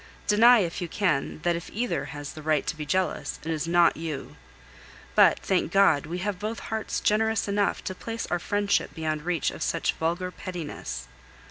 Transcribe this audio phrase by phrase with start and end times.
[0.25, 3.67] Deny, if you can, that if either has the right to be jealous, it is
[3.67, 4.35] not you.
[5.13, 9.51] But, thank God, we have both hearts generous enough to place our friendship beyond reach
[9.51, 11.07] of such vulgar pettiness.